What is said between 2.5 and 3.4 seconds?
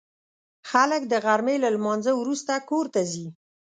کور ته ځي